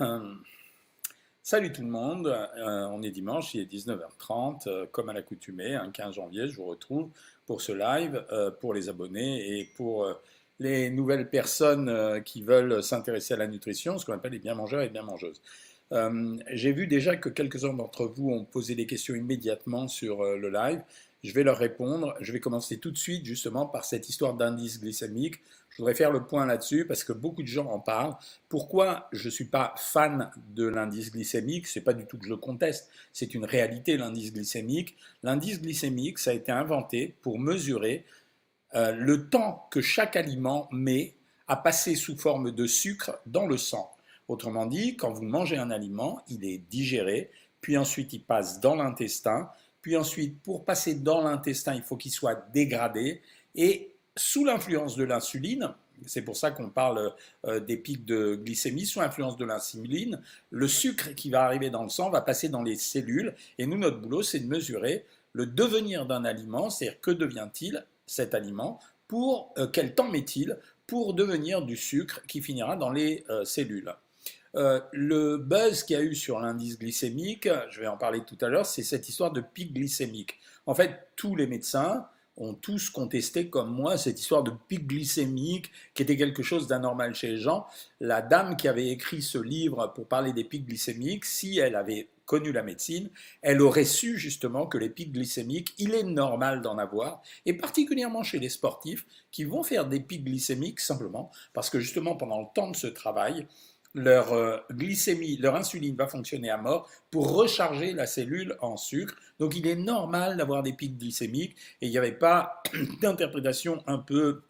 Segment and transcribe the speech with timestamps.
[0.00, 0.34] Euh,
[1.42, 5.74] salut tout le monde, euh, on est dimanche, il est 19h30, euh, comme à l'accoutumée,
[5.74, 7.10] un 15 janvier, je vous retrouve
[7.46, 8.24] pour ce live,
[8.60, 10.08] pour les abonnés et pour
[10.58, 14.80] les nouvelles personnes qui veulent s'intéresser à la nutrition, ce qu'on appelle les bien mangeurs
[14.80, 15.42] et bien mangeuses.
[16.50, 20.80] J'ai vu déjà que quelques-uns d'entre vous ont posé des questions immédiatement sur le live.
[21.24, 22.14] Je vais leur répondre.
[22.20, 25.40] Je vais commencer tout de suite justement par cette histoire d'indice glycémique.
[25.70, 28.14] Je voudrais faire le point là-dessus parce que beaucoup de gens en parlent.
[28.50, 31.66] Pourquoi je ne suis pas fan de l'indice glycémique?
[31.66, 34.96] C'est pas du tout que je le conteste, c'est une réalité l'indice glycémique.
[35.22, 38.04] L'indice glycémique, ça a été inventé pour mesurer
[38.74, 41.14] euh, le temps que chaque aliment met
[41.48, 43.90] à passer sous forme de sucre dans le sang.
[44.28, 47.30] Autrement dit, quand vous mangez un aliment, il est digéré,
[47.62, 49.48] puis ensuite il passe dans l'intestin,
[49.84, 53.20] puis ensuite, pour passer dans l'intestin, il faut qu'il soit dégradé.
[53.54, 55.74] Et sous l'influence de l'insuline,
[56.06, 57.12] c'est pour ça qu'on parle
[57.44, 61.82] euh, des pics de glycémie, sous l'influence de l'insuline, le sucre qui va arriver dans
[61.82, 63.34] le sang va passer dans les cellules.
[63.58, 68.32] Et nous, notre boulot, c'est de mesurer le devenir d'un aliment, c'est-à-dire que devient-il cet
[68.32, 70.56] aliment, pour euh, quel temps met-il
[70.86, 73.94] pour devenir du sucre qui finira dans les euh, cellules.
[74.56, 78.38] Euh, le buzz qu'il y a eu sur l'indice glycémique, je vais en parler tout
[78.40, 80.38] à l'heure, c'est cette histoire de pic glycémique.
[80.66, 85.70] En fait, tous les médecins ont tous contesté, comme moi, cette histoire de pic glycémique
[85.94, 87.66] qui était quelque chose d'anormal chez les gens.
[88.00, 92.08] La dame qui avait écrit ce livre pour parler des pics glycémiques, si elle avait
[92.24, 93.10] connu la médecine,
[93.42, 98.22] elle aurait su justement que les pics glycémiques, il est normal d'en avoir, et particulièrement
[98.22, 102.46] chez les sportifs qui vont faire des pics glycémiques simplement parce que justement pendant le
[102.54, 103.46] temps de ce travail,
[103.94, 109.14] leur euh, glycémie, leur insuline va fonctionner à mort pour recharger la cellule en sucre.
[109.38, 112.62] Donc il est normal d'avoir des pics glycémiques et il n'y avait pas
[113.00, 114.42] d'interprétation un peu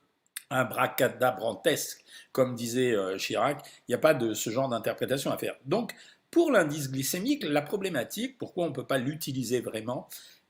[0.50, 3.64] abracadabrantesque, comme disait euh, Chirac.
[3.88, 5.56] Il n'y a pas de ce genre d'interprétation à faire.
[5.66, 5.94] Donc
[6.30, 10.08] pour l'indice glycémique, la problématique, pourquoi on ne peut pas l'utiliser vraiment,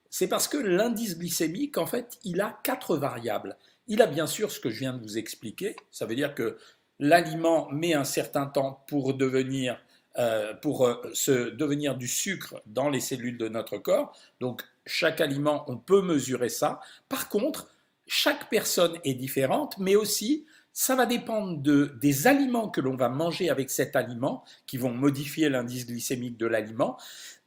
[0.09, 3.57] c'est parce que l'indice glycémique, en fait, il a quatre variables.
[3.89, 6.57] Il a bien sûr ce que je viens de vous expliquer, ça veut dire que
[7.05, 9.79] l'aliment met un certain temps pour devenir,
[10.17, 14.17] euh, pour euh, se devenir du sucre dans les cellules de notre corps.
[14.41, 16.81] Donc chaque aliment, on peut mesurer ça.
[17.11, 17.69] Par contre,
[18.07, 23.11] chaque personne est différente, mais aussi ça va dépendre de, des aliments que l'on va
[23.11, 26.97] manger avec cet aliment, qui vont modifier l'indice glycémique de l'aliment.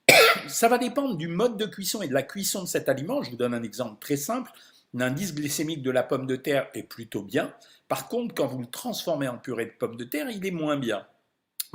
[0.47, 3.23] Ça va dépendre du mode de cuisson et de la cuisson de cet aliment.
[3.23, 4.49] Je vous donne un exemple très simple.
[4.97, 7.53] L'indice glycémique de la pomme de terre est plutôt bien.
[7.87, 10.75] Par contre, quand vous le transformez en purée de pommes de terre, il est moins
[10.75, 11.05] bien.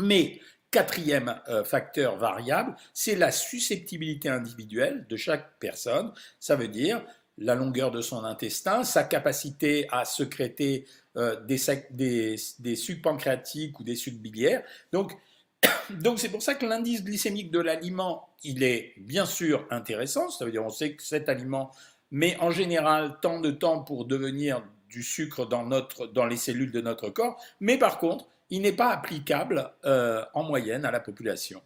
[0.01, 0.41] Mais
[0.73, 6.13] quatrième euh, facteur variable, c'est la susceptibilité individuelle de chaque personne.
[6.41, 7.05] Ça veut dire
[7.39, 13.85] la longueur de son intestin, sa capacité à sécréter euh, des, des, sucs pancréatiques ou
[13.85, 14.65] des sucs biliaires.
[14.93, 15.17] Donc,
[15.91, 20.29] donc c'est pour ça que l'indice glycémique de l'aliment, il est bien sûr intéressant.
[20.29, 21.71] Ça veut dire on sait que cet aliment
[22.13, 27.09] met en général tant de temps pour devenir du sucre dans, les cellules de notre
[27.09, 31.63] corps, mais par contre, il n'est pas applicable euh, en moyenne à la population.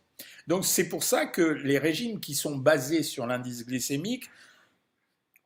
[0.47, 4.31] Donc c'est pour ça que les régimes qui sont basés sur l'indice glycémique,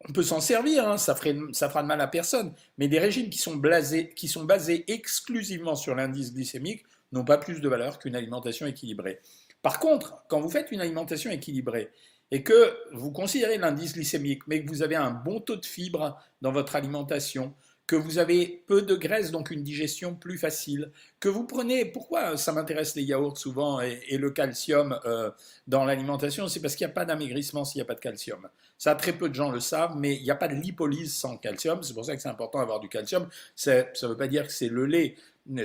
[0.06, 3.30] on peut s'en servir, hein, ça, ferait, fera de mal à personne, mais des régimes
[3.30, 9.20] qui sont basés exclusivement sur l'indice glycémique n'ont pas plus de valeur qu'une alimentation équilibrée.
[9.62, 11.90] Par contre, quand vous faites une alimentation équilibrée
[12.30, 16.18] et que vous considérez l'indice glycémique, mais que vous avez un bon taux de fibres
[16.40, 17.54] dans votre alimentation,
[17.90, 22.36] que vous avez peu de graisse, donc une digestion plus facile, que vous prenez, pourquoi
[22.36, 25.32] ça m'intéresse les yaourts souvent et, le calcium euh,
[25.66, 28.48] dans l'alimentation, c'est parce qu'il n'y a pas d'amaigrissement s'il n'y a pas de calcium.
[28.78, 31.36] Ça, très peu de gens le savent, mais il n'y a pas de lipolyse sans
[31.36, 33.28] calcium, c'est pour ça que c'est important d'avoir du calcium.
[33.56, 35.16] Ça ne veut pas dire que c'est le lait,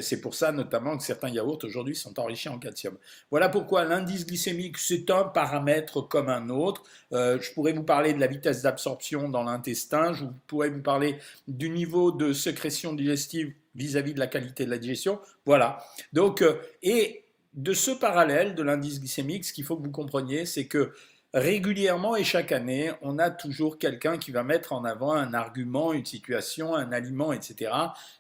[0.02, 2.97] c'est pour ça notamment que certains yaourts aujourd'hui sont enrichis en calcium.
[3.30, 6.84] Voilà pourquoi l'indice glycémique, c'est un paramètre comme un autre.
[7.13, 11.18] Euh, je pourrais vous parler de la vitesse d'absorption dans l'intestin, je pourrais vous parler
[11.47, 15.19] du niveau de sécrétion digestive vis-à-vis de la qualité de la digestion.
[15.46, 15.84] Voilà.
[16.13, 20.45] Donc, euh, et de ce parallèle de l'indice glycémique, ce qu'il faut que vous compreniez,
[20.45, 20.94] c'est que
[21.33, 25.92] régulièrement et chaque année, on a toujours quelqu'un qui va mettre en avant un argument,
[25.92, 27.71] une situation, un aliment, etc.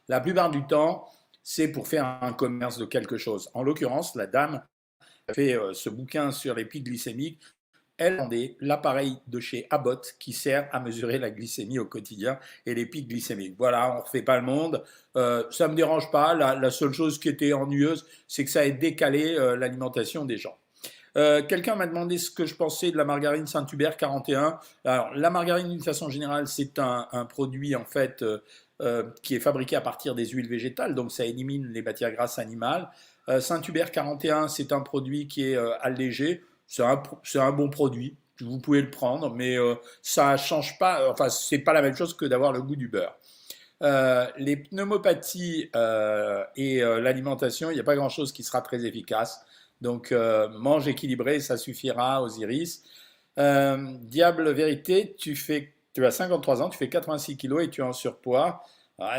[0.09, 1.07] La plupart du temps,
[1.47, 3.51] c'est pour faire un commerce de quelque chose.
[3.53, 4.63] En l'occurrence, la dame
[5.31, 7.39] fait euh, ce bouquin sur les pics glycémiques.
[7.97, 12.73] Elle vendait l'appareil de chez Abbott qui sert à mesurer la glycémie au quotidien et
[12.73, 13.53] les pics glycémiques.
[13.59, 14.83] Voilà, on ne refait pas le monde.
[15.15, 16.33] Euh, ça ne me dérange pas.
[16.33, 20.57] La, seule chose qui était ennuyeuse, c'est que ça ait décalé euh, l'alimentation des gens.
[21.47, 24.59] Quelqu'un m'a demandé ce que je pensais de la margarine Saint-Hubert 41.
[24.83, 28.21] Alors, la margarine, d'une façon générale, c'est un, produit en fait
[29.23, 32.89] qui est fabriqué à partir des huiles végétales, donc ça élimine les matières grasses animales.
[33.39, 37.01] Saint-Hubert 41, c'est un produit qui est allégé, c'est un,
[37.35, 39.55] un, bon produit, vous pouvez le prendre, mais
[40.01, 43.15] ça change pas, enfin c'est pas la même chose que d'avoir le goût du beurre.
[43.83, 48.85] Euh, les pneumopathies euh, et euh, l'alimentation, il n'y a pas grand-chose qui sera très
[48.85, 49.41] efficace.
[49.81, 50.11] Donc,
[50.57, 52.83] mange équilibré, ça suffira aux iris.
[53.37, 57.83] diable vérité, tu, fais, tu as 53 ans, tu fais 86 kilos et tu es
[57.83, 58.61] en surpoids.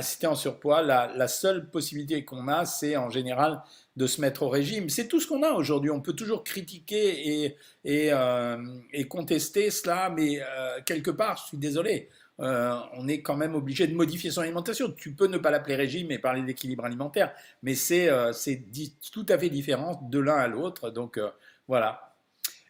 [0.03, 3.63] si tu es en surpoids, la, seule possibilité qu'on a, c'est en général
[3.97, 4.89] de se mettre au régime.
[4.89, 5.91] C'est tout ce qu'on a aujourd'hui.
[5.91, 8.13] On peut toujours critiquer et, et,
[8.93, 10.41] et contester cela, mais
[10.85, 14.91] quelque part, je suis désolé, euh, on est quand même obligé de modifier son alimentation.
[14.93, 17.33] Tu peux ne pas l'appeler régime et parler d'équilibre alimentaire,
[17.63, 18.33] mais c'est euh,
[19.13, 20.91] tout à fait différent de l'un à l'autre.
[20.91, 21.31] Donc euh,
[21.69, 22.06] voilà.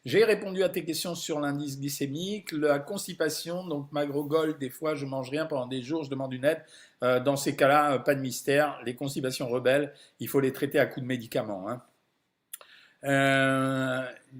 [0.07, 5.05] J'ai répondu à tes questions sur l'indice glycémique, la constipation, donc Gold, des fois je
[5.05, 6.63] mange rien pendant des jours, je demande une aide.
[7.25, 8.81] dans ces cas-là, pas de mystère.
[8.87, 11.67] Les constipations rebelles, il faut les traiter à coups de médicaments.
[11.69, 11.83] Hein.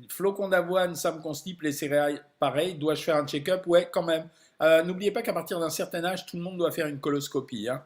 [0.09, 2.77] flocons d'avoine, ça me constipe, les céréales, pareil.
[2.77, 3.67] Dois-je faire un check-up?
[3.67, 4.29] Ouais, quand même.
[4.63, 7.69] Euh, n'oubliez pas qu'à partir d'un certain âge, tout le monde doit faire une coloscopie.
[7.69, 7.83] Hein.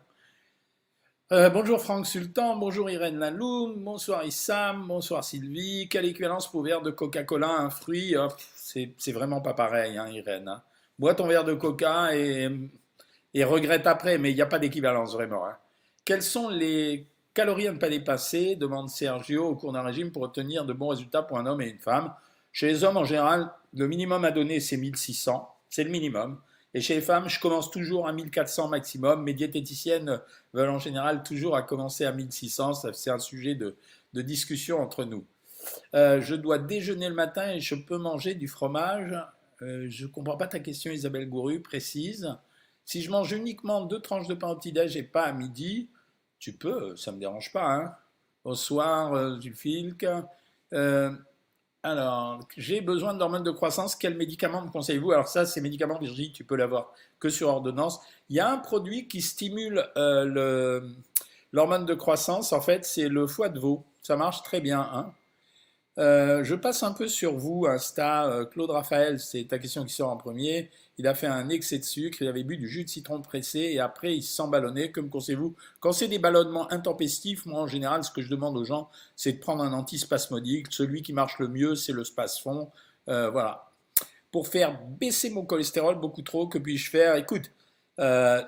[1.32, 5.88] Euh, bonjour Franck Sultan, bonjour Irène Laloum, bonsoir Issam, bonsoir Sylvie.
[5.88, 8.16] Quelle équivalence pour verre de Coca-Cola un fruit?
[8.18, 10.48] Oh, C'est vraiment pas pareil, hein, Irène.
[10.48, 10.60] Hein.
[10.98, 12.50] Bois ton verre de Coca et,
[13.44, 15.44] regrette après, mais il n'y a pas d'équivalence vraiment.
[16.04, 18.56] Quelles sont les calories à ne pas dépasser?
[18.56, 21.68] Demande Sergio au cours d'un régime pour obtenir de bons résultats pour un homme et
[21.68, 22.12] une femme.
[22.50, 25.48] Chez les hommes, en général, le minimum à donner, c'est 1600.
[25.68, 26.40] C'est le minimum.
[26.72, 29.24] Et chez les femmes, je commence toujours à 1400 maximum.
[29.24, 30.20] Mes diététiciennes
[30.52, 32.92] veulent en général toujours à commencer à 1600.
[32.92, 33.76] C'est un sujet de,
[34.14, 35.24] discussion entre nous.
[35.94, 39.14] Euh, je dois déjeuner le matin et je peux manger du fromage.
[39.62, 42.34] Euh, je ne comprends pas ta question, Isabelle Gouru, précise.
[42.84, 45.90] Si je mange uniquement deux tranches de pain au petit-déj et pas à midi,
[46.38, 47.74] tu peux, ça ne me dérange pas.
[47.74, 47.94] Hein.
[48.44, 50.06] Au soir, euh, du filc.
[51.82, 53.96] Alors, j'ai besoin d'hormones de croissance.
[53.96, 55.12] Quel médicament me conseillez-vous?
[55.12, 58.00] Alors ça, ces médicaments, Virginie, tu peux l'avoir que sur ordonnance.
[58.28, 60.80] Il y a un produit qui stimule euh,
[61.52, 62.52] l'hormone de croissance.
[62.52, 63.86] En fait, c'est le foie de veau.
[64.02, 64.80] Ça marche très bien.
[64.80, 65.12] Hein
[65.98, 68.26] euh, je passe un peu sur vous, Insta.
[68.26, 70.70] Euh, Claude Raphaël, c'est ta question qui sort en premier.
[71.00, 73.58] Il a fait un excès de sucre, il avait bu du jus de citron pressé
[73.58, 74.92] et après il s'en ballonnait.
[74.92, 75.56] Comme conseillez-vous?
[75.80, 79.32] Quand c'est des ballonnements intempestifs, moi en général, ce que je demande aux gens, c'est
[79.32, 80.66] de prendre un antispasmodique.
[80.68, 82.70] Celui qui marche le mieux, c'est le spasfon.
[83.08, 83.70] Euh, voilà.
[84.30, 87.16] Pour faire baisser mon cholestérol beaucoup trop, que puis-je faire?
[87.16, 87.50] Écoute,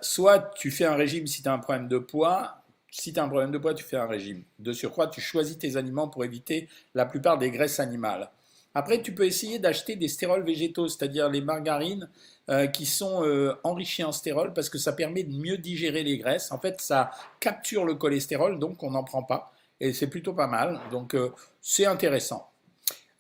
[0.03, 2.59] soit tu fais un régime si tu as un problème de poids,
[2.91, 4.45] si tu as un problème de poids, tu fais un régime.
[4.59, 8.29] De surcroît, tu choisis tes aliments pour éviter la plupart des graisses animales.
[8.75, 12.09] Après, tu peux essayer d'acheter des stérols végétaux, c'est-à-dire les margarines
[12.49, 16.19] euh, qui sont euh, enrichies en stérol parce que ça permet de mieux digérer les
[16.19, 16.51] graisses.
[16.53, 19.53] En fait, ça capture le cholestérol, donc on n'en prend pas.
[19.81, 20.81] Et c'est plutôt pas mal.
[20.91, 21.31] Donc, euh,
[21.61, 22.49] c'est intéressant.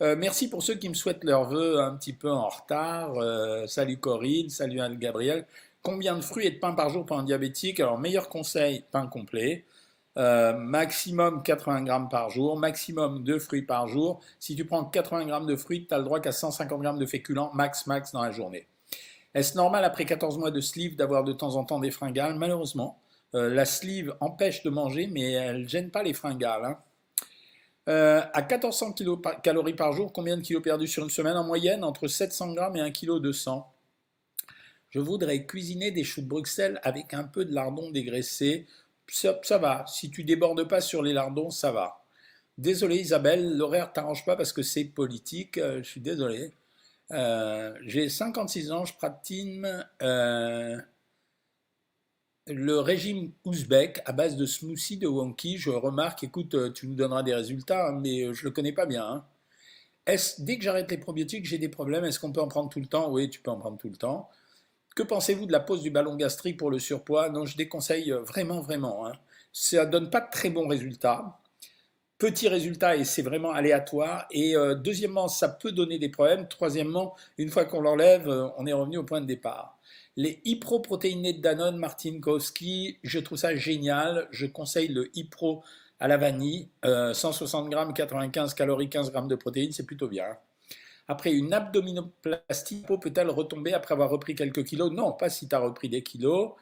[0.00, 3.14] merci pour ceux qui me souhaitent leurs vœux un petit peu en retard.
[3.68, 5.46] salut Corinne, salut Anne Gabriel.
[5.80, 7.78] Combien de fruits et de pain par jour pour un diabétique?
[7.78, 9.64] Alors, meilleur conseil, pain complet.
[10.18, 14.20] Euh, maximum 80 grammes par jour, maximum 2 fruits par jour.
[14.38, 17.06] Si tu prends 80 grammes de fruits, tu as le droit qu'à 150 grammes de
[17.06, 18.66] féculents, max, max dans la journée.
[19.34, 22.34] Est-ce normal après 14 mois de sleeve d'avoir de temps en temps des fringales?
[22.34, 23.00] Malheureusement,
[23.34, 26.64] euh, la sleeve empêche de manger, mais elle ne gêne pas les fringales.
[26.66, 26.78] Hein.
[27.88, 28.94] Euh, à 1400
[29.42, 31.36] calories par jour, combien de kilos perdus sur une semaine?
[31.38, 33.66] En moyenne Entre 700 grammes et 1 kg 200
[34.92, 38.66] je voudrais cuisiner des choux de Bruxelles avec un peu de lardon dégraissé.
[39.08, 39.84] Ça, va.
[39.86, 42.04] Si tu débordes pas sur les lardons, ça va.
[42.58, 45.58] Désolé Isabelle, l'horaire t'arrange pas parce que c'est politique.
[45.58, 46.54] Euh, je suis désolé.
[47.12, 49.64] Euh, j'ai 56 ans, je pratique
[50.02, 50.80] euh,
[52.46, 55.58] le régime ouzbek à base de smoothie de wonky.
[55.58, 59.04] Je remarque, écoute, tu nous donneras des résultats, hein, mais je le connais pas bien.
[59.06, 59.26] Hein.
[60.06, 62.80] Est-ce, dès que j'arrête les probiotiques, j'ai des problèmes Est-ce qu'on peut en prendre tout
[62.80, 63.10] le temps?
[63.10, 64.28] Oui, tu peux en prendre tout le temps.
[64.94, 67.30] Que pensez-vous de la pose du ballon gastrique pour le surpoids?
[67.30, 69.06] Non, je déconseille euh, vraiment, vraiment.
[69.06, 69.12] Hein.
[69.52, 71.38] Ça donne pas de très bons résultats.
[72.18, 74.26] Petit résultat et c'est vraiment aléatoire.
[74.30, 76.46] Et euh, deuxièmement, ça peut donner des problèmes.
[76.46, 79.78] Troisièmement, une fois qu'on l'enlève, euh, on est revenu au point de départ.
[80.16, 84.28] Les hyproprotéinés de Danone, Martin Kowski, je trouve ça génial.
[84.30, 85.64] Je conseille le Hypro
[86.00, 86.68] à la vanille.
[86.84, 90.36] 160 grammes, 95 calories, 15 grammes de protéines, c'est plutôt bien.
[91.08, 94.90] Après une abdominoplastie, peut-elle retomber après avoir repris quelques kilos?
[94.92, 96.52] Non, pas si tu as repris des kilos.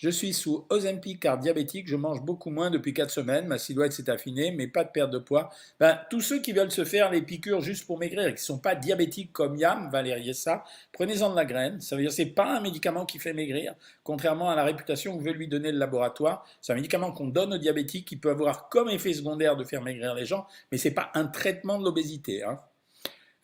[0.00, 3.92] Je suis sous Ozempic car diabétique, je mange beaucoup moins depuis 4 semaines, ma silhouette
[3.92, 5.50] s'est affinée, mais pas de perte de poids.
[5.78, 8.46] Ben, tous ceux qui veulent se faire les piqûres juste pour maigrir et qui ne
[8.46, 11.82] sont pas diabétiques comme Yam, Valérie ça, prenez-en de la graine.
[11.82, 14.64] Ça veut dire que ce n'est pas un médicament qui fait maigrir, contrairement à la
[14.64, 16.46] réputation que veut lui donner le laboratoire.
[16.62, 19.82] C'est un médicament qu'on donne aux diabétiques qui peut avoir comme effet secondaire de faire
[19.82, 22.42] maigrir les gens, mais ce n'est pas un traitement de l'obésité.
[22.42, 22.58] Hein.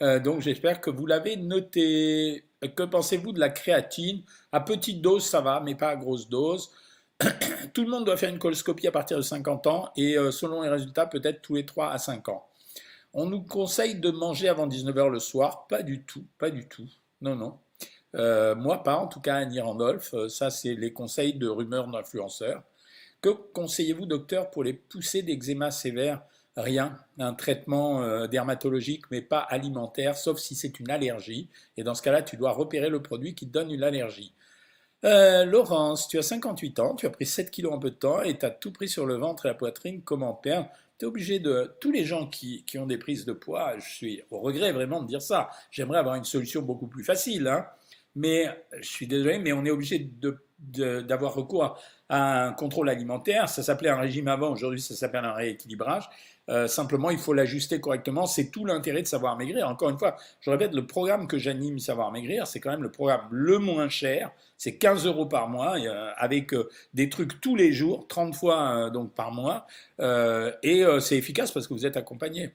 [0.03, 2.45] Euh, donc j'espère que vous l'avez noté.
[2.77, 4.23] Que pensez-vous de la créatine?
[4.53, 6.71] À petite dose, ça va, mais pas à grosse dose.
[7.75, 10.63] Tout le monde doit faire une coloscopie à partir de 50 ans et euh, selon
[10.63, 12.47] les résultats, peut-être tous les 3 à 5 ans.
[13.15, 15.67] On nous conseille de manger avant 19h le soir?
[15.69, 16.87] Pas du tout, pas du tout.
[17.23, 17.59] Non, non.
[18.15, 20.13] Euh, moi, pas, en tout cas, Annie Randolph.
[20.15, 22.63] Euh, ça, c'est les conseils de rumeurs d'influenceurs.
[23.21, 26.23] Que conseillez-vous, docteur, pour les poussées d'eczéma sévère
[26.57, 31.49] rien, un traitement euh, dermatologique mais pas alimentaire, sauf si c'est une allergie.
[31.77, 34.33] Et dans ce cas-là, tu dois repérer le produit qui te donne une allergie.
[35.05, 38.23] Euh, Laurence, tu as 58 ans, tu as pris 7 kilos en peu de temps
[38.23, 40.03] et tu as tout pris sur le ventre et la poitrine.
[40.03, 41.75] Comment perdre Tu es obligé de.
[41.81, 45.07] Tous les gens qui, ont des prises de poids, je suis au regret vraiment de
[45.07, 45.51] dire ça.
[45.71, 47.67] J'aimerais avoir une solution beaucoup plus facile, hein.
[48.15, 48.49] mais
[48.81, 50.11] je suis désolé, mais on est obligé
[50.59, 53.49] d'avoir recours à un contrôle alimentaire.
[53.49, 56.09] Ça s'appelait un régime avant, aujourd'hui ça s'appelle un rééquilibrage.
[56.49, 58.27] Euh, simplement, il faut l'ajuster correctement.
[58.27, 59.69] C'est tout l'intérêt de Savoir Maigrir.
[59.69, 62.91] Encore une fois, je répète, le programme que j'anime Savoir Maigrir, c'est quand même le
[62.91, 64.31] programme le moins cher.
[64.57, 68.91] C'est 15 euros par mois, euh, avec euh, des trucs tous les jours, 30 fois
[68.91, 69.67] donc par mois.
[70.63, 72.53] et c'est efficace parce que vous êtes accompagné.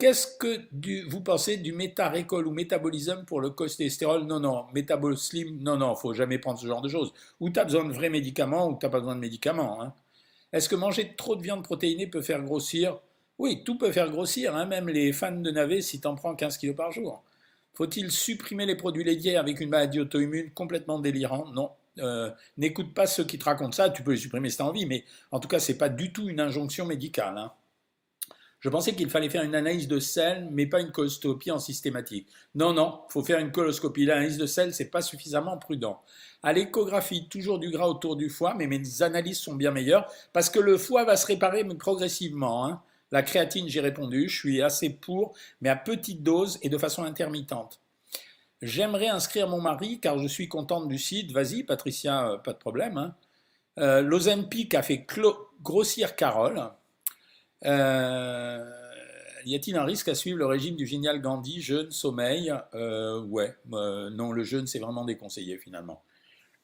[0.00, 0.62] Qu'est-ce que
[1.10, 4.24] vous pensez du métarécol ou métabolisme pour le cholestérol?
[4.24, 4.64] Non, non.
[4.72, 5.94] Métabolisme, non, non.
[5.94, 7.12] faut jamais prendre ce genre de choses.
[7.38, 9.82] Ou tu as besoin de vrais médicaments ou tu n'as pas besoin de médicaments.
[9.82, 9.92] Hein.
[10.52, 13.00] Est-ce que manger trop de viande protéinée peut faire grossir?
[13.38, 16.34] Oui, tout peut faire grossir, hein, même les fans de navet si tu en prends
[16.34, 17.22] 15 kg par jour.
[17.74, 21.54] Faut-il supprimer les produits laitiers avec une maladie auto-immune complètement délirante?
[21.54, 21.70] Non.
[21.98, 24.66] Euh, n'écoute pas ceux qui te racontent ça, tu peux les supprimer si tu as
[24.66, 27.38] envie, mais en tout cas, ce n'est pas du tout une injonction médicale.
[27.38, 27.52] Hein.
[28.60, 32.28] Je pensais qu'il fallait faire une analyse de sel, mais pas une coloscopie en systématique.
[32.54, 34.04] Non, non, faut faire une coloscopie.
[34.04, 36.02] L'analyse de sel, c'est pas suffisamment prudent.
[36.42, 40.50] À l'échographie, toujours du gras autour du foie, mais mes analyses sont bien meilleures parce
[40.50, 42.66] que le foie va se réparer progressivement.
[42.66, 42.82] Hein.
[43.12, 47.02] La créatine, j'ai répondu, je suis assez pour, mais à petite dose et de façon
[47.02, 47.80] intermittente.
[48.60, 51.32] J'aimerais inscrire mon mari car je suis contente du site.
[51.32, 52.98] Vas-y, Patricia, euh, pas de problème.
[52.98, 53.14] Hein.
[53.78, 55.06] Euh, L'Ozempic a fait
[55.62, 56.62] grossir Carole.
[57.66, 58.64] Euh,
[59.44, 62.52] y a-t-il un risque à suivre le régime du génial Gandhi, jeûne, sommeil?
[62.74, 66.02] Euh, Ouais, euh, non, le jeûne, c'est vraiment déconseillé finalement.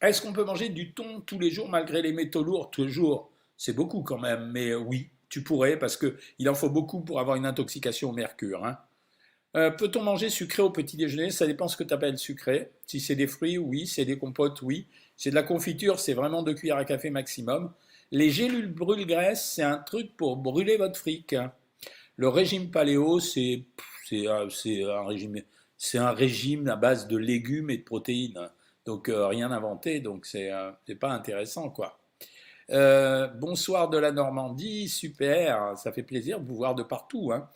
[0.01, 2.71] Est-ce qu'on peut manger du thon tous les jours malgré les métaux lourds?
[2.71, 7.21] Toujours C'est beaucoup quand même, mais oui, tu pourrais parce qu'il en faut beaucoup pour
[7.21, 8.65] avoir une intoxication au mercure.
[8.65, 8.79] Hein.
[9.79, 11.31] Peut-on manger sucré au petit déjeuner?
[11.31, 12.73] Ça dépend ce que tu appelles sucré.
[12.87, 13.87] Si c'est des fruits, oui.
[13.87, 14.87] Si c'est des compotes, oui.
[15.17, 17.73] Si c'est de la confiture, c'est vraiment deux cuillères à café maximum.
[18.13, 21.35] Les gélules brûle-graisse, c'est un truc pour brûler votre fric.
[22.17, 23.67] Le régime paléo, c'est
[24.13, 25.43] un régime,
[25.77, 28.49] c'est un régime à base de légumes et de protéines.
[28.85, 30.71] Donc euh, rien inventé, donc c'est euh,
[31.01, 31.99] pas intéressant quoi.
[32.71, 37.33] Euh, bonsoir de la Normandie, super, ça fait plaisir de vous voir de partout.
[37.33, 37.49] Hein.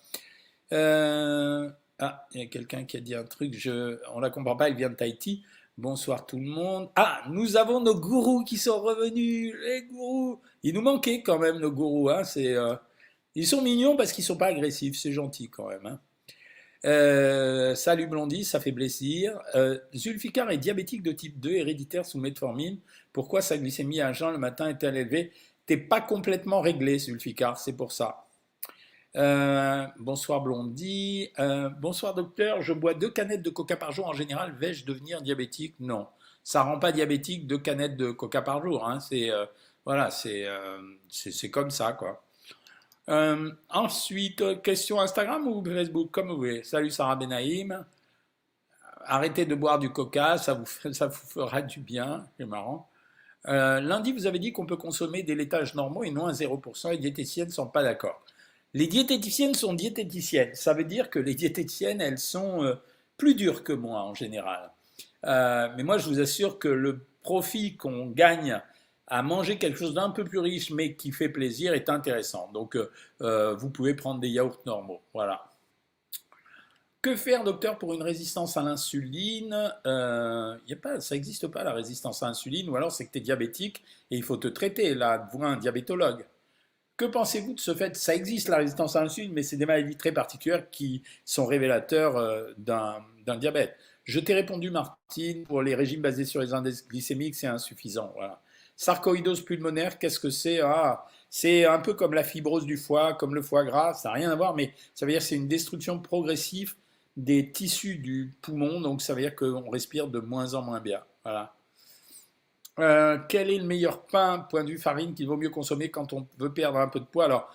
[0.72, 4.68] ah, il y a quelqu'un qui a dit un truc, je, on la comprend pas,
[4.68, 5.44] il vient de Tahiti.
[5.80, 6.90] Bonsoir tout le monde.
[6.94, 9.54] Ah, nous avons nos gourous qui sont revenus.
[9.64, 10.38] Les gourous.
[10.62, 12.10] Ils nous manquaient quand même, nos gourous.
[12.10, 12.20] Hein.
[12.36, 12.76] Euh,
[13.34, 14.98] Ils sont mignons parce qu'ils ne sont pas agressifs.
[14.98, 15.86] C'est gentil quand même.
[15.86, 16.00] Hein.
[16.84, 19.40] Euh, salut Blondie, ça fait plaisir.
[19.54, 22.78] Euh, Zulfikar est diabétique de type 2, héréditaire sous metformine.
[23.14, 25.32] Pourquoi sa glycémie à jeun le matin est-elle élevée?
[25.64, 28.26] T'es pas complètement réglé, Zulfikar, c'est pour ça.
[29.16, 31.30] Euh, bonsoir Blondie.
[31.38, 34.06] Euh, bonsoir docteur, je bois deux canettes de coca par jour.
[34.06, 35.74] En général, vais-je devenir diabétique?
[35.80, 36.06] Non.
[36.44, 38.88] Ça rend pas diabétique deux canettes de coca par jour.
[38.88, 39.00] Hein.
[39.00, 39.46] C'est euh,
[39.84, 42.22] voilà, c'est comme ça quoi.
[43.70, 46.62] ensuite, question Instagram ou Facebook, comme vous voulez.
[46.62, 47.84] Salut Sarah Benaïm.
[49.06, 52.26] Arrêtez de boire du coca, ça vous, ça vous fera du bien.
[52.38, 52.88] C'est marrant.
[53.44, 56.90] lundi, vous avez dit qu'on peut consommer des laitages normaux et non à 0%.
[56.90, 58.22] Les diététiciennes ne sont pas d'accord.
[58.72, 60.54] Les diététiciennes sont diététiciennes.
[60.54, 62.74] Ça veut dire que les diététiciennes, elles sont euh,
[63.16, 64.70] plus dures que moi en général.
[65.26, 68.60] Euh, mais moi, je vous assure que le profit qu'on gagne
[69.08, 72.48] à manger quelque chose d'un peu plus riche, mais qui fait plaisir, est intéressant.
[72.54, 72.78] Donc,
[73.20, 75.00] euh, vous pouvez prendre des yaourts normaux.
[75.12, 75.44] Voilà.
[77.02, 79.50] Que faire, docteur, pour une résistance à l'insuline?
[79.82, 83.82] Pas, Ça n'existe pas, la résistance à l'insuline, ou alors c'est que tu es diabétique
[84.12, 86.24] et il faut te traiter, là, voir un diabétologue.
[87.00, 87.96] Que pensez-vous de ce fait?
[87.96, 92.18] Ça existe la résistance à l'insuline, mais c'est des maladies très particulières qui sont révélateurs
[92.18, 93.74] euh, d'un diabète.
[94.04, 98.12] Je t'ai répondu, Martine, pour les régimes basés sur les index glycémiques, c'est insuffisant.
[98.16, 98.42] Voilà.
[98.76, 100.60] Sarcoïdose pulmonaire, qu'est-ce que c'est?
[100.60, 104.16] Ah, C'est un peu comme la fibrose du foie, comme le foie gras, ça n'a
[104.16, 106.74] rien à voir, mais ça veut dire que c'est une destruction progressive
[107.16, 111.00] des tissus du poumon, donc ça veut dire qu'on respire de moins en moins bien.
[111.24, 111.54] Voilà.
[112.80, 116.12] Euh, quel est le meilleur pain, point de vue farine, qu'il vaut mieux consommer quand
[116.12, 117.24] on veut perdre un peu de poids?
[117.24, 117.54] Alors,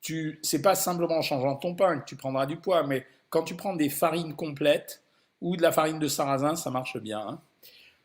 [0.00, 3.42] tu, c'est pas simplement en changeant ton pain que tu prendras du poids, mais quand
[3.42, 5.02] tu prends des farines complètes
[5.40, 7.20] ou de la farine de sarrasin, ça marche bien.
[7.20, 7.40] Hein.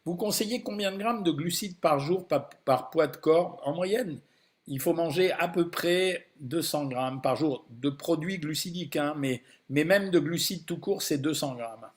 [0.06, 4.20] Vous conseillez combien de grammes de glucides par jour par, poids de corps En moyenne,
[4.68, 9.44] il faut manger à peu près 200 grammes par jour de produits glucidiques, hein, mais,
[9.70, 11.88] mais même de glucides tout court, c'est 200 grammes.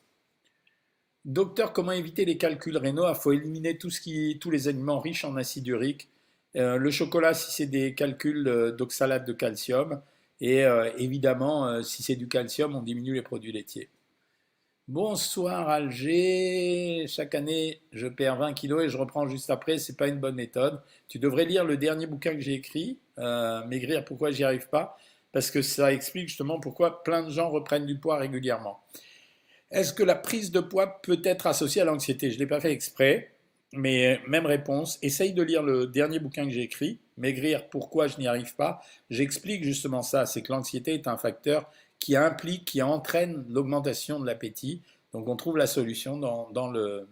[1.24, 3.08] Docteur, comment éviter les calculs rénaux?
[3.08, 6.08] Il faut éliminer tout ce qui, tous les aliments riches en acide urique.
[6.56, 10.02] Euh, le chocolat, si c'est des calculs euh, d'oxalate de calcium.
[10.40, 13.88] Et euh, évidemment, si c'est du calcium, on diminue les produits laitiers.
[14.88, 17.06] Bonsoir Alger.
[17.06, 19.78] Chaque année, je perds 20 kilos et je reprends juste après.
[19.78, 20.82] C'est pas une bonne méthode.
[21.06, 24.98] Tu devrais lire le dernier bouquin que j'ai écrit, Maigrir pourquoi j'y arrive pas,
[25.30, 28.80] parce que ça explique justement pourquoi plein de gens reprennent du poids régulièrement.
[29.72, 32.30] Est-ce que la prise de poids peut être associée à l'anxiété?
[32.30, 33.32] Je ne l'ai pas fait exprès,
[33.72, 34.98] mais même réponse.
[35.00, 38.82] Essaye de lire le dernier bouquin que j'ai écrit, Maigrir, pourquoi je n'y arrive pas?
[39.08, 44.26] J'explique justement ça, c'est que l'anxiété est un facteur qui implique, qui entraîne l'augmentation de
[44.26, 44.82] l'appétit.
[45.14, 47.08] Donc on trouve la solution dans, le,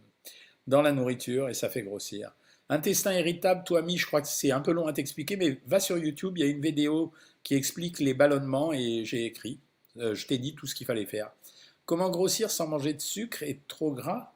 [0.66, 2.32] dans la nourriture et ça fait grossir.
[2.68, 5.80] Intestin irritable, toi, Mi, je crois que c'est un peu long à t'expliquer, mais va
[5.80, 7.12] sur YouTube, il y a une vidéo
[7.42, 9.58] qui explique les ballonnements et j'ai écrit.
[9.96, 11.32] Euh, je t'ai dit tout ce qu'il fallait faire.
[11.90, 14.32] Comment grossir sans manger de sucre et trop gras?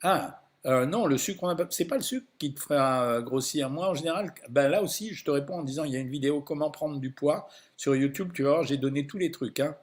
[0.00, 3.68] Ah, euh, non, le sucre, c'est pas le sucre qui te fera euh, grossir.
[3.68, 6.08] Moi, en général, ben là aussi, je te réponds en disant il y a une
[6.08, 8.30] vidéo comment prendre du poids sur YouTube.
[8.32, 9.58] Tu vois, j'ai donné tous les trucs.
[9.58, 9.76] Hein.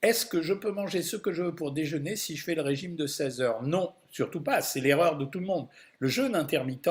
[0.00, 2.62] Est-ce que je peux manger ce que je veux pour déjeuner si je fais le
[2.62, 3.62] régime de 16 heures?
[3.62, 4.62] Non, surtout pas.
[4.62, 5.68] C'est l'erreur de tout le monde.
[5.98, 6.88] Le jeûne intermittent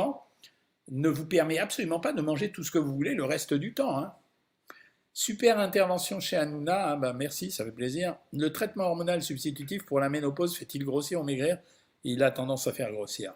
[0.91, 3.73] ne vous permet absolument pas de manger tout ce que vous voulez le reste du
[3.73, 3.97] temps.
[3.97, 4.13] Hein.
[5.13, 8.15] Super intervention chez Hanouna, ah bah merci, ça fait plaisir.
[8.31, 11.57] Le traitement hormonal substitutif pour la ménopause fait-il grossir ou maigrir?
[12.05, 13.33] Il a tendance à faire grossir.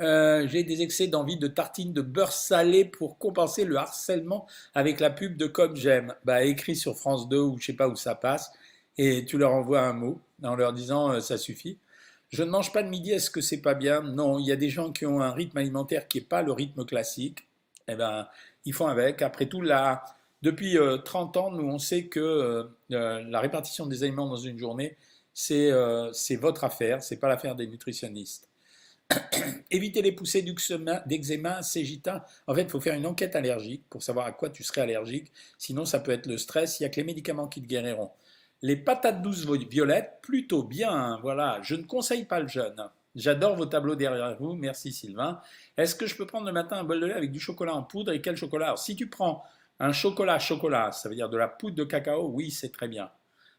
[0.00, 4.98] Euh, j'ai des excès d'envie de tartines de beurre salé pour compenser le harcèlement avec
[4.98, 6.14] la pub de Comme J'aime.
[6.24, 8.50] Bah, écrit sur France 2 ou je sais pas où ça passe,
[8.96, 11.78] et tu leur envoies un mot en leur disant euh, ça suffit.
[12.30, 14.02] Je ne mange pas de midi, est-ce que c'est pas bien?
[14.02, 16.52] Non, il y a des gens qui ont un rythme alimentaire qui n'est pas le
[16.52, 17.46] rythme classique.
[17.88, 18.28] Eh ben,
[18.64, 19.20] ils font avec.
[19.20, 20.04] Après tout, la,
[20.42, 24.36] depuis 30 euh, ans, nous, on sait que euh, euh, la répartition des aliments dans
[24.36, 24.96] une journée,
[25.34, 25.70] c'est
[26.36, 28.48] votre affaire, c'est pas l'affaire des nutritionnistes.
[29.70, 32.26] Éviter les poussées d'eczéma, cégita.
[32.46, 35.32] En fait, il faut faire une enquête allergique pour savoir à quoi tu serais allergique.
[35.58, 36.78] Sinon, ça peut être le stress.
[36.78, 38.10] Il n'y a que les médicaments qui te guériront.
[38.62, 41.18] Les patates douces violettes, plutôt bien.
[41.22, 42.90] Voilà, je ne conseille pas le jeûne.
[43.16, 44.54] J'adore vos tableaux derrière vous.
[44.54, 45.40] Merci Sylvain.
[45.76, 47.82] Est-ce que je peux prendre le matin un bol de lait avec du chocolat en
[47.82, 48.66] poudre et quel chocolat?
[48.66, 49.44] Alors, si tu prends
[49.80, 53.10] un chocolat chocolat, ça veut dire de la poudre de cacao, oui, c'est très bien.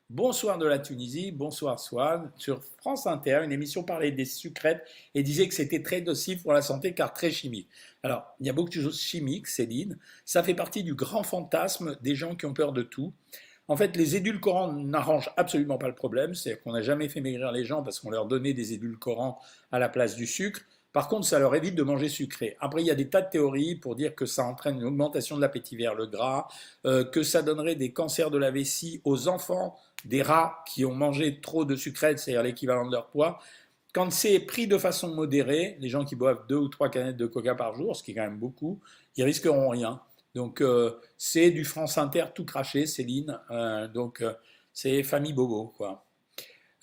[0.08, 2.32] Bonsoir de la Tunisie, bonsoir Swan.
[2.38, 6.54] Sur France Inter, une émission parlait des sucrètes et disait que c'était très docile pour
[6.54, 7.70] la santé car très chimique.
[8.04, 9.98] Alors, il y a beaucoup de choses chimiques, Céline.
[10.24, 13.14] Ça fait partie du grand fantasme des gens qui ont peur de tout.
[13.68, 16.36] En fait, les édulcorants n'arrangent absolument pas le problème.
[16.36, 19.40] C'est-à-dire qu'on n'a jamais fait maigrir les gens parce qu'on leur donnait des édulcorants
[19.72, 20.62] à la place du sucre.
[20.94, 22.58] Par contre, ça leur évite de manger sucré.
[22.60, 25.38] Après, il y a des tas de théories pour dire que ça entraîne une augmentation
[25.38, 26.48] de l'appétit vers le gras,
[26.86, 30.94] euh, que ça donnerait des cancers de la vessie aux enfants des rats qui ont
[30.94, 33.40] mangé trop de sucrètes, c'est-à-dire l'équivalent de leur poids.
[33.94, 37.26] Quand c'est pris de façon modérée, les gens qui boivent deux ou trois canettes de
[37.26, 38.80] coca par jour, ce qui est quand même beaucoup,
[39.16, 40.02] ils risqueront rien.
[40.34, 43.40] Donc euh, c'est du France Inter tout craché, Céline.
[43.52, 44.24] Euh, donc
[44.74, 46.06] c'est famille bobo, quoi.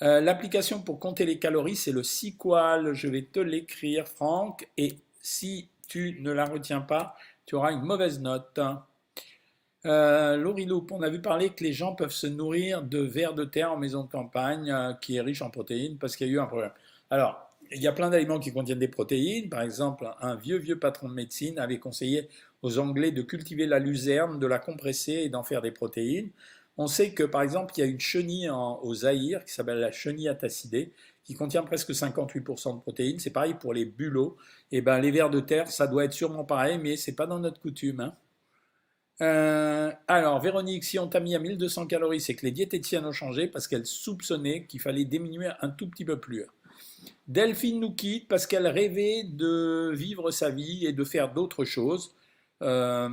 [0.03, 2.93] Euh, l'application pour compter les calories, c'est le Sequal.
[2.93, 4.69] Je vais te l'écrire, Franck.
[4.77, 8.61] Et si tu ne la retiens pas, tu auras une mauvaise note.
[9.87, 10.55] Euh,
[10.91, 13.77] on a vu parler que les gens peuvent se nourrir de vers de terre en
[13.77, 16.47] maison de campagne, euh, qui est riche en protéines, parce qu'il y a eu un
[16.47, 16.73] problème.
[17.11, 19.49] Alors, il y a plein d'aliments qui contiennent des protéines.
[19.49, 22.29] Par exemple, un vieux, vieux patron de médecine avait conseillé
[22.63, 26.31] aux Anglais de cultiver la luzerne, de la compresser et d'en faire des protéines.
[26.79, 29.79] On sait que, par exemple, il y a une chenille en, au Zaïre qui s'appelle
[29.79, 30.93] la chenille atacidée,
[31.25, 33.19] qui contient presque 58% de protéines.
[33.19, 34.37] C'est pareil pour les bulots.
[34.71, 37.27] Et eh ben, les vers de terre, ça doit être sûrement pareil, mais c'est pas
[37.27, 38.01] dans notre coutume.
[38.01, 38.15] Hein.
[39.21, 43.13] Euh, alors, Véronique, si on t'a mis à 1200 calories, c'est que les diététiciennes ont
[43.13, 46.47] changé parce qu'elles soupçonnaient qu'il fallait diminuer un tout petit peu plus.
[47.27, 52.15] Delphine nous quitte parce qu'elle rêvait de vivre sa vie et de faire d'autres choses.
[52.63, 53.09] Euh,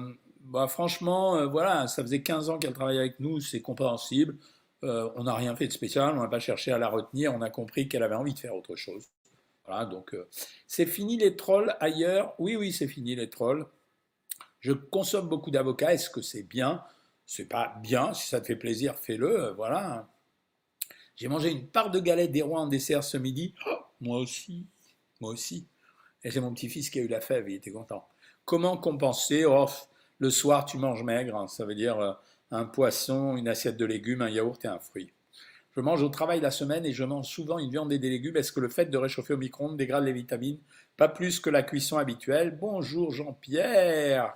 [0.46, 4.38] bah, franchement, euh, voilà, ça faisait 15 ans qu'elle travaillait avec nous, c'est compréhensible.
[4.84, 7.42] Euh, on n'a rien fait de spécial, on n'a pas cherché à la retenir, on
[7.42, 9.10] a compris qu'elle avait envie de faire autre chose.
[9.66, 10.30] Voilà, donc euh,
[10.68, 12.36] c'est fini les trolls ailleurs?
[12.38, 13.66] Oui, oui, c'est fini les trolls.
[14.60, 15.94] Je consomme beaucoup d'avocats.
[15.94, 16.84] Est-ce que c'est bien?
[17.26, 18.14] C'est pas bien.
[18.14, 19.54] Si ça te fait plaisir, fais-le.
[19.56, 20.08] Voilà.
[21.16, 23.56] J'ai mangé une part de galette des rois en dessert ce midi.
[23.68, 24.68] Oh, moi aussi.
[25.22, 25.68] Moi aussi.
[26.24, 27.50] Et c'est mon petit-fils qui a eu la fève.
[27.50, 28.08] Il était content.
[28.44, 29.46] Comment compenser?
[29.46, 29.66] Oh,
[30.20, 31.36] Le soir, tu manges maigre.
[31.36, 31.48] Hein.
[31.48, 32.14] ça veut dire euh,
[32.52, 35.12] un poisson, une assiette de légumes, un yaourt et un fruit.
[35.76, 38.38] Je mange au travail la semaine et je mange souvent une viande et des légumes.
[38.38, 40.60] Est-ce que le fait de réchauffer au micro-ondes dégrade les vitamines?
[40.96, 42.58] Pas plus que la cuisson habituelle.
[42.58, 44.34] Bonjour Jean-Pierre.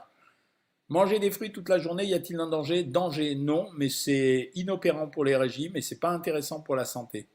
[0.90, 2.84] Manger des fruits toute la journée, y a-t-il un danger?
[2.84, 7.28] Danger, non, mais c'est inopérant pour les régimes et c'est pas intéressant pour la santé.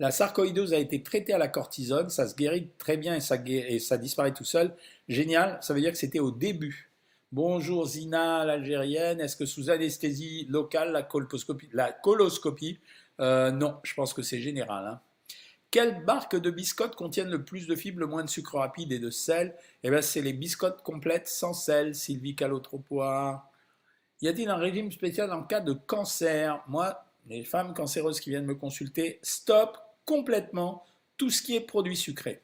[0.00, 3.36] La sarcoïdose a été traitée à la cortisone, ça se guérit très bien et ça,
[3.46, 4.74] et ça disparaît tout seul.
[5.06, 6.87] Génial, ça veut dire que c'était au début.
[7.30, 9.20] Bonjour Zina, l'Algérienne.
[9.20, 12.78] Est-ce que sous anesthésie locale, la colposcopie, la coloscopie
[13.20, 14.86] euh, non, je pense que c'est général.
[14.86, 15.00] Hein.
[15.70, 18.98] Quelles marques de biscottes contiennent le plus de fibres, le moins de sucre rapide et
[18.98, 19.54] de sel?
[19.82, 23.50] Eh bien, c'est les biscottes complètes sans sel, Sylvie Calotropois.
[24.22, 26.62] Y a-t-il un régime spécial en cas de cancer?
[26.68, 30.84] Moi, les femmes cancéreuses qui viennent me consulter, stop complètement
[31.18, 32.40] tout ce qui est produit sucré.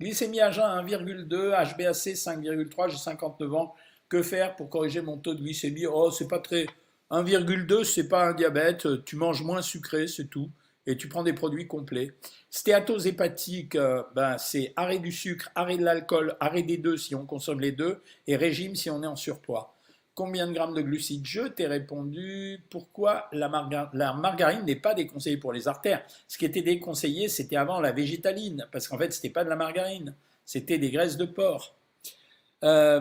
[0.00, 3.74] Glycémie à jeun 1,2, HbAc 5,3, j'ai 59 ans.
[4.10, 5.86] Que faire pour corriger mon taux de glycémie?
[5.86, 6.66] Oh, c'est pas très
[7.10, 10.50] 1,2, c'est pas un diabète, tu manges moins sucré, c'est tout,
[10.86, 12.14] et tu prends des produits complets.
[12.50, 17.14] Stéatose hépatique, euh, ben, c'est arrêt du sucre, arrêt de l'alcool, arrêt des deux si
[17.14, 19.76] on consomme les deux, et régime si on est en surpoids.
[20.14, 22.64] Combien de grammes de glucides Je t'ai répondu?
[22.68, 26.04] Pourquoi la, margarine n'est pas déconseillée pour les artères?
[26.28, 29.48] Ce qui était déconseillé, c'était avant la végétaline, parce qu'en fait, ce n'était pas de
[29.48, 31.76] la margarine, c'était des graisses de porc.
[32.62, 33.00] Euh,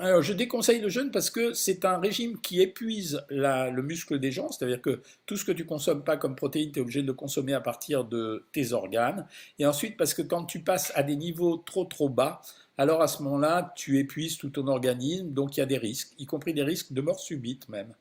[0.00, 4.50] je déconseille le jeûne parce que c'est un régime qui épuise le muscle des gens,
[4.50, 7.14] c'est-à-dire que tout ce que tu consommes pas comme protéines, tu es obligé de le
[7.14, 9.26] consommer à partir de tes organes.
[9.58, 12.40] Et ensuite, parce que quand tu passes à des niveaux trop trop bas,
[12.76, 16.12] alors à ce moment-là, tu épuises tout ton organisme, donc il y a des risques,
[16.18, 17.94] y compris des risques de mort subite même.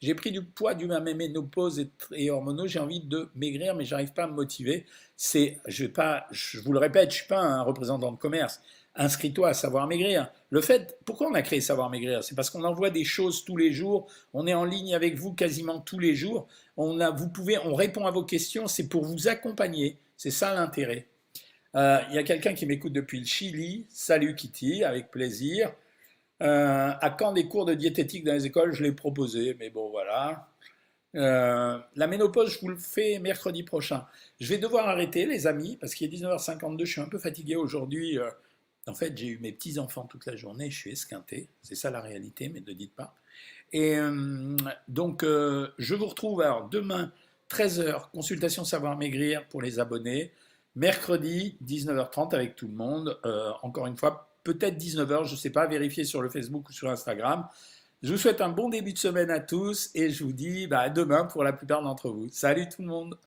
[0.00, 3.84] J'ai pris du poids du ma ménopause et, et hormonaux, j'ai envie de maigrir, mais
[3.84, 4.84] j'arrive pas à me motiver.
[5.16, 8.60] C'est, je vais pas, je vous le répète, je suis pas un représentant de commerce
[8.96, 10.30] inscris-toi à Savoir Maigrir.
[10.50, 12.24] Le fait, pourquoi on a créé Savoir Maigrir?
[12.24, 15.34] C'est parce qu'on envoie des choses tous les jours, on est en ligne avec vous
[15.34, 19.04] quasiment tous les jours, on, a, vous pouvez, on répond à vos questions, c'est pour
[19.04, 21.06] vous accompagner, c'est ça l'intérêt.
[21.74, 25.72] Euh, il y a quelqu'un qui m'écoute depuis le Chili, salut Kitty, avec plaisir.
[26.42, 28.72] Euh, à quand des cours de diététique dans les écoles?
[28.72, 30.48] Je l'ai proposé, mais bon voilà.
[31.14, 34.06] Euh, la ménopause, je vous le fais mercredi prochain.
[34.40, 37.56] Je vais devoir arrêter, les amis, parce qu'il est 19h52, je suis un peu fatigué
[37.56, 38.18] aujourd'hui.
[38.86, 41.48] En fait, j'ai eu mes petits-enfants toute la journée, je suis esquinté.
[41.62, 43.14] C'est ça la réalité, mais ne dites pas.
[43.72, 44.56] Et euh,
[44.88, 47.12] donc, euh, je vous retrouve demain,
[47.50, 50.32] 13h, consultation savoir maigrir pour les abonnés.
[50.76, 53.18] Mercredi, 19h30 avec tout le monde.
[53.24, 56.72] Euh, encore une fois, peut-être 19h, je ne sais pas, vérifiez sur le Facebook ou
[56.72, 57.48] sur Instagram.
[58.02, 60.80] Je vous souhaite un bon début de semaine à tous et je vous dis bah,
[60.80, 62.28] à demain pour la plupart d'entre vous.
[62.30, 63.14] Salut tout le monde